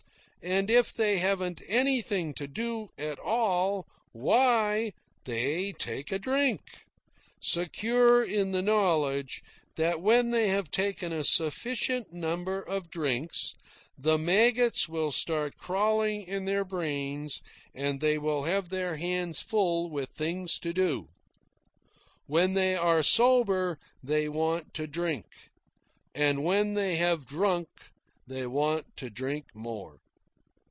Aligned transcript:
And 0.43 0.71
if 0.71 0.91
they 0.91 1.19
haven't 1.19 1.61
anything 1.67 2.33
to 2.33 2.47
do 2.47 2.89
at 2.97 3.19
all, 3.19 3.85
why, 4.11 4.91
they 5.25 5.71
take 5.71 6.11
a 6.11 6.17
drink, 6.17 6.61
secure 7.39 8.23
in 8.23 8.49
the 8.51 8.63
knowledge 8.63 9.43
that 9.75 10.01
when 10.01 10.31
they 10.31 10.47
have 10.47 10.71
taken 10.71 11.13
a 11.13 11.23
sufficient 11.23 12.11
number 12.11 12.59
of 12.59 12.89
drinks 12.89 13.53
the 13.95 14.17
maggots 14.17 14.89
will 14.89 15.11
start 15.11 15.57
crawling 15.57 16.23
in 16.23 16.45
their 16.45 16.65
brains 16.65 17.43
and 17.75 17.99
they 18.01 18.17
will 18.17 18.45
have 18.45 18.69
their 18.69 18.95
hands 18.95 19.41
full 19.41 19.91
with 19.91 20.09
things 20.09 20.57
to 20.57 20.73
do. 20.73 21.09
When 22.25 22.55
they 22.55 22.75
are 22.75 23.03
sober 23.03 23.77
they 24.01 24.27
want 24.27 24.73
to 24.73 24.87
drink; 24.87 25.27
and 26.15 26.43
when 26.43 26.73
they 26.73 26.95
have 26.95 27.27
drunk 27.27 27.67
they 28.25 28.47
want 28.47 28.97
to 28.97 29.11
drink 29.11 29.45
more. 29.53 29.99